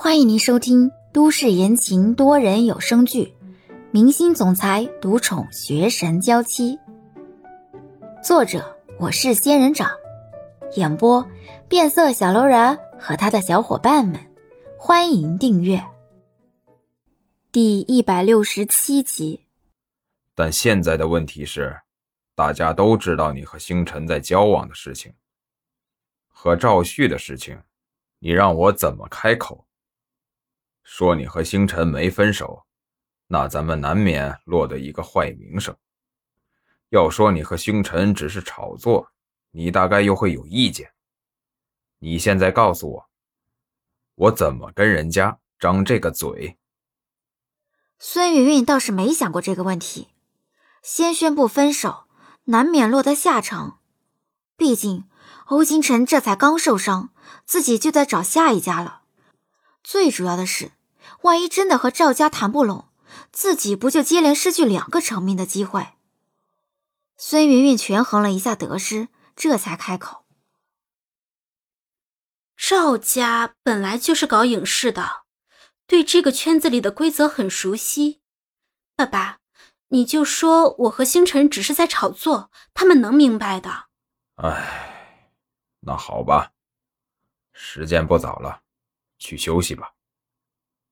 [0.00, 3.24] 欢迎您收听都市言情多人有声剧
[3.90, 6.76] 《明星总裁独宠学神娇妻》，
[8.22, 9.90] 作者我是仙人掌，
[10.76, 11.28] 演播
[11.68, 14.20] 变色小楼人和他的小伙伴们。
[14.78, 15.84] 欢迎订阅
[17.50, 19.46] 第一百六十七集。
[20.32, 21.76] 但现在的问题是，
[22.36, 25.12] 大家都知道你和星辰在交往的事情，
[26.28, 27.60] 和赵旭的事情，
[28.20, 29.64] 你让我怎么开口？
[30.90, 32.64] 说你和星辰没分手，
[33.26, 35.76] 那咱们难免落得一个坏名声。
[36.88, 39.12] 要说你和星辰只是炒作，
[39.50, 40.92] 你大概又会有意见。
[41.98, 43.10] 你现在告诉我，
[44.14, 46.56] 我怎么跟人家张这个嘴？
[47.98, 50.08] 孙云云倒是没想过这个问题，
[50.82, 52.06] 先宣布分手，
[52.44, 53.80] 难免落得下场。
[54.56, 55.06] 毕竟
[55.48, 57.10] 欧星辰这才刚受伤，
[57.44, 59.02] 自己就在找下一家了。
[59.84, 60.72] 最主要的是。
[61.22, 62.88] 万一真的和赵家谈不拢，
[63.32, 65.88] 自己不就接连失去两个成名的机会？
[67.16, 70.24] 孙云云权衡了一下得失，这才开口
[72.56, 75.22] ：“赵家本来就是搞影视的，
[75.88, 78.20] 对这个圈子里的规则很熟悉。
[78.94, 79.38] 爸爸，
[79.88, 83.86] 你就说我和星辰只是在炒作，他们能明白的。”
[84.38, 85.26] 哎，
[85.80, 86.52] 那好吧，
[87.52, 88.62] 时间不早了，
[89.18, 89.92] 去休息吧。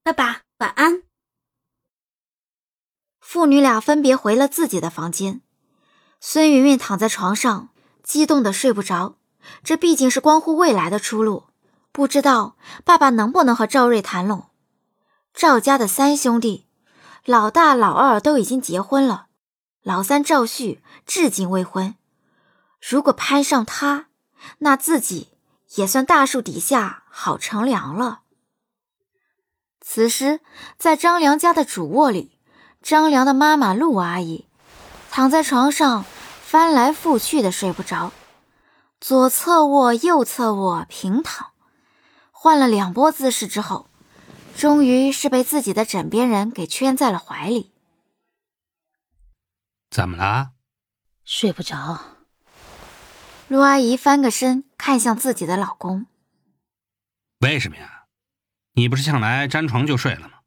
[0.07, 1.03] 爸爸，晚安。
[3.19, 5.41] 父女俩分别回了自己的房间。
[6.21, 7.71] 孙云云躺在床上，
[8.05, 9.17] 激动的睡不着。
[9.65, 11.49] 这毕竟是关乎未来的出路，
[11.91, 14.49] 不知道爸爸能不能和赵瑞谈拢。
[15.35, 16.69] 赵家的三兄弟，
[17.25, 19.27] 老大、老二都已经结婚了，
[19.83, 21.97] 老三赵旭至今未婚。
[22.81, 24.07] 如果攀上他，
[24.59, 25.31] 那自己
[25.75, 28.21] 也算大树底下好乘凉了。
[29.89, 30.41] 此时，
[30.77, 32.37] 在张良家的主卧里，
[32.83, 34.49] 张良的妈妈陆阿姨
[35.13, 36.05] 躺在床上
[36.43, 38.13] 翻来覆去的睡不着，
[39.01, 41.53] 左侧卧、右侧卧平躺，
[42.33, 43.89] 换了两波姿势之后，
[44.57, 47.73] 终于是被自己的枕边人给圈在了怀里。
[49.89, 50.51] 怎么了？
[51.25, 52.01] 睡不着。
[53.47, 56.07] 陆阿姨翻个身，看向自己的老公。
[57.39, 57.96] 为什么呀？
[58.77, 60.41] 你不是向来沾床就睡了吗？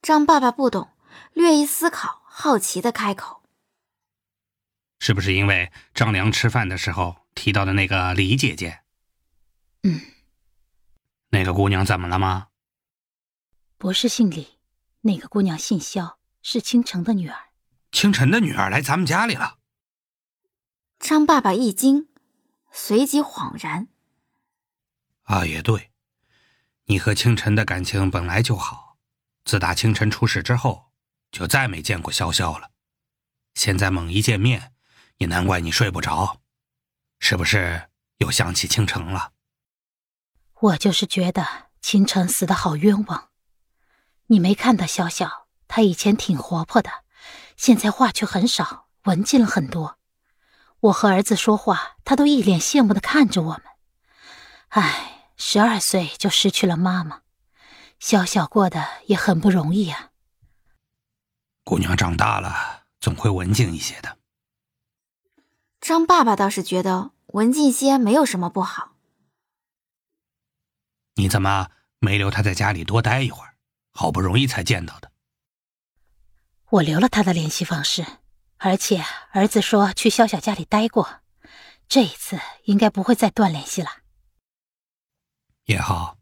[0.00, 0.90] 张爸爸不懂，
[1.34, 3.42] 略一思考，好奇的开口
[4.98, 8.80] ：“是不是因为张良吃饭的时候提到的那个李姐姐
[9.84, 10.00] ？”“嗯。
[11.30, 12.48] ”“那个姑娘怎么了吗
[13.78, 14.58] ？”“不是姓李，
[15.02, 17.50] 那个姑娘姓肖，是倾城的女儿。
[17.92, 19.58] ”“倾城的女儿来咱们家里了。”
[20.98, 22.08] 张爸爸一惊，
[22.72, 23.88] 随即恍然
[25.24, 25.90] ：“啊，也对。”
[26.92, 28.98] 你和清晨的感情本来就好，
[29.46, 30.92] 自打清晨出事之后，
[31.30, 32.68] 就再没见过潇潇了。
[33.54, 34.74] 现在猛一见面，
[35.16, 36.42] 也难怪你睡不着，
[37.18, 37.88] 是不是
[38.18, 39.32] 又想起清晨了？
[40.60, 43.30] 我就是觉得清晨死的好冤枉。
[44.26, 46.90] 你没看到潇潇，她以前挺活泼的，
[47.56, 49.98] 现在话却很少，文静了很多。
[50.80, 53.62] 我和儿子说话，他都一脸羡慕的看着我们。
[54.68, 55.11] 唉。
[55.44, 57.22] 十二岁就失去了妈妈，
[57.98, 60.12] 小小过得也很不容易啊。
[61.64, 64.18] 姑娘长大了，总会文静一些的。
[65.80, 68.92] 张爸爸倒是觉得文静些没有什么不好。
[71.16, 73.56] 你怎么没留他在家里多待一会儿？
[73.90, 75.10] 好不容易才见到的。
[76.70, 78.06] 我留了他的联系方式，
[78.58, 81.20] 而且儿子说去小小家里待过，
[81.88, 83.90] 这一次应该不会再断联系了。
[85.64, 86.18] 也好，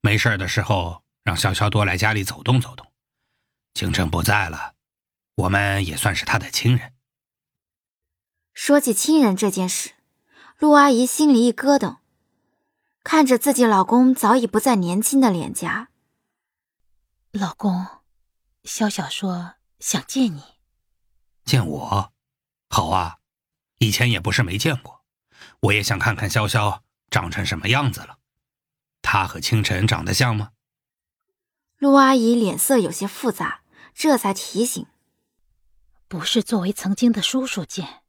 [0.00, 2.86] 没事的时候让潇潇多来家里走动走动。
[3.74, 4.74] 清晨不在了，
[5.34, 6.94] 我们也算是他的亲人。
[8.54, 9.92] 说起亲人这件事，
[10.58, 11.98] 陆阿姨心里一咯噔，
[13.04, 15.90] 看着自己老公早已不再年轻的脸颊。
[17.30, 17.86] 老公，
[18.64, 20.42] 潇潇说想见你。
[21.44, 22.12] 见我？
[22.68, 23.18] 好啊，
[23.78, 25.04] 以前也不是没见过，
[25.60, 26.80] 我也想看看潇潇
[27.10, 28.17] 长成什么样子了。
[29.10, 30.50] 他和清晨长得像吗？
[31.78, 33.62] 陆阿姨脸色有些复杂，
[33.94, 34.84] 这才提醒
[36.08, 38.02] ：“不是作为曾经的叔叔见，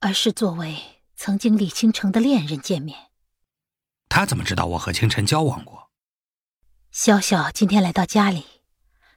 [0.00, 3.10] 而是作为曾经李倾城的恋人见面。”
[4.08, 5.90] 他怎么知道我和清晨交往过？
[6.90, 8.46] 小小今天来到家里，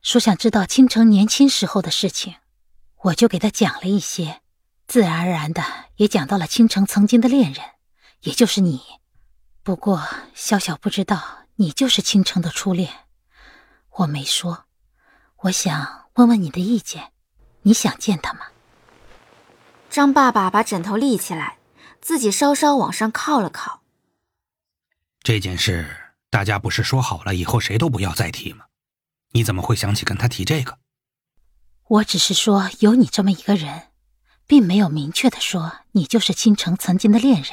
[0.01, 2.35] 说想知道倾城年轻时候的事情，
[3.03, 4.41] 我就给他讲了一些，
[4.85, 5.63] 自然而然的
[5.95, 7.63] 也讲到了倾城曾经的恋人，
[8.23, 8.81] 也就是你。
[9.67, 10.01] 不过，
[10.33, 12.89] 小小不知道你就是倾城的初恋，
[13.97, 14.63] 我没说。
[15.39, 17.11] 我想问问你的意见，
[17.63, 18.45] 你想见他吗？
[19.89, 21.57] 张爸爸把枕头立起来，
[21.99, 23.81] 自己稍稍往上靠了靠。
[25.21, 28.67] 这件事大家不是说好了以后谁都不要再提吗？
[29.33, 30.79] 你怎么会想起跟他提这个？
[31.89, 33.89] 我只是说有你这么一个人，
[34.47, 37.51] 并没有明确的说你就是倾城曾经的恋人。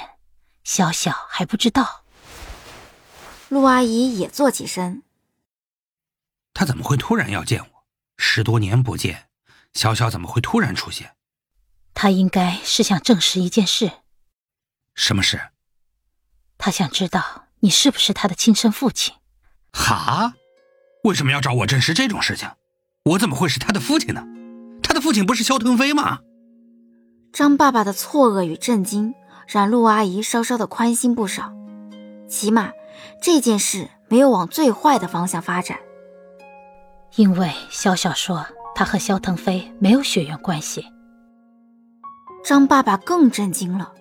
[0.63, 2.04] 小小还不知道。
[3.49, 5.03] 陆阿姨也坐起身。
[6.53, 7.85] 他怎么会突然要见我？
[8.17, 9.29] 十多年不见，
[9.73, 11.15] 小小怎么会突然出现？
[11.95, 13.91] 他应该是想证实一件事。
[14.95, 15.51] 什么事？
[16.59, 19.15] 他想知道你是不是他的亲生父亲。
[19.73, 20.35] 哈？
[21.03, 22.49] 为什么要找我证实这种事情？
[23.05, 24.25] 我怎么会是他的父亲呢？
[24.83, 26.21] 他的父亲不是萧腾飞吗？
[27.33, 29.13] 张爸爸的错愕与震惊
[29.47, 31.53] 让陆阿姨稍稍的宽心不少，
[32.29, 32.73] 起码
[33.21, 35.79] 这件事没有往最坏的方向发展。
[37.17, 38.45] 因为小小说
[38.75, 40.87] 他和萧腾飞没有血缘关系。
[42.45, 43.93] 张爸爸更震惊了，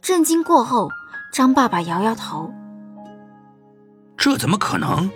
[0.00, 0.88] 震惊过后，
[1.32, 2.52] 张爸爸摇摇头
[4.16, 5.10] ：“这怎么可能？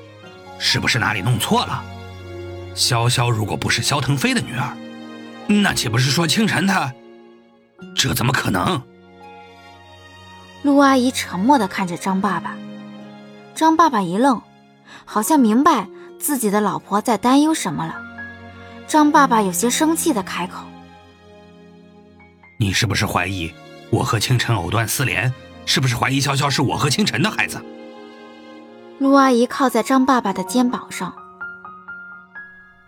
[0.58, 1.82] 是不是哪里弄错了？
[2.74, 4.76] 潇潇如果不是萧腾飞的女儿，
[5.48, 6.92] 那岂不是说清晨他？
[7.96, 8.82] 这怎么可能？”
[10.62, 12.54] 陆阿姨沉默的看着张爸爸，
[13.60, 14.40] 张爸爸一愣，
[15.04, 15.86] 好像明白。
[16.18, 17.94] 自己的老婆在担忧什么了？
[18.86, 20.64] 张爸爸有些生气的开口
[22.58, 23.52] ：“你是不是怀疑
[23.90, 25.30] 我和清晨藕断丝连？
[25.66, 27.62] 是不是怀疑潇潇是我和清晨的孩子？”
[28.98, 31.12] 陆阿姨靠在张爸爸的肩膀上：“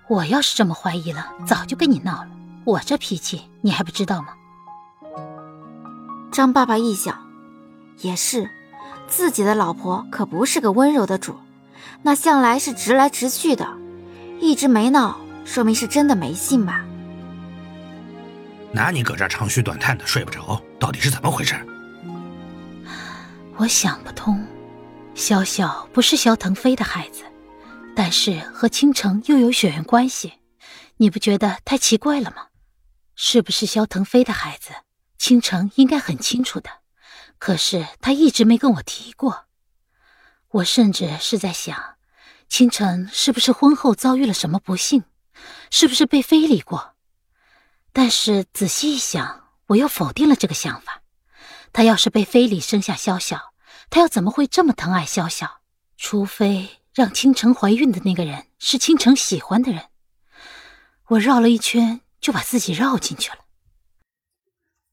[0.08, 2.28] 我要是这么怀疑了，早就跟你闹了。
[2.64, 4.28] 我这脾气你还不知道吗？”
[6.32, 7.14] 张爸爸一想，
[7.98, 8.50] 也是，
[9.12, 11.37] 自己的老婆可不是个温柔的主。
[12.03, 13.69] 那向来是直来直去的，
[14.41, 16.82] 一直没闹，说明是真的没信吧？
[18.73, 21.55] 那你搁这长吁短叹的睡不着，到底是怎么回事？
[23.59, 24.43] 我想不通，
[25.14, 27.23] 潇潇不是萧腾飞的孩子，
[27.94, 30.32] 但是和倾城又有血缘关系，
[30.97, 32.47] 你不觉得太奇怪了吗？
[33.14, 34.70] 是不是萧腾飞的孩子，
[35.19, 36.70] 倾城应该很清楚的，
[37.42, 39.46] 可是他一直没跟我提过。
[40.48, 41.96] 我甚至是在想，
[42.48, 45.02] 清晨是不是婚后遭遇了什么不幸，
[45.68, 46.94] 是不是被非礼过？
[47.92, 51.02] 但是仔细一想，我又否定了这个想法。
[51.72, 53.40] 他要是被非礼生下潇潇，
[53.90, 55.50] 他又怎么会这么疼爱潇潇？
[55.96, 59.86] 除非让倾城怀孕的那个人是倾城喜欢的人。
[61.08, 63.38] 我绕了一圈，就把自己绕进去了。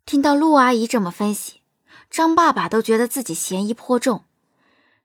[0.04, 1.59] 听到陆阿姨这么分析，
[2.10, 4.26] 张爸爸都觉得自己嫌疑颇重。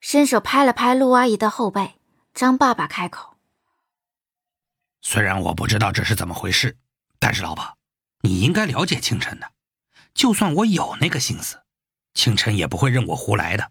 [0.00, 1.94] 伸手拍了拍陆阿姨的后背，
[2.34, 3.36] 张爸爸开口
[5.00, 6.76] ：“虽然我不知道这是怎么回事，
[7.18, 7.64] 但是老婆，
[8.20, 9.50] 你应该了解清晨的。
[10.12, 11.62] 就算我有那个心思，
[12.12, 13.70] 清晨也不会任我胡来的。”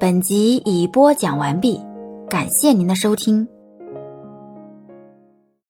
[0.00, 1.78] 本集已播讲完毕，
[2.30, 3.46] 感谢您的收听。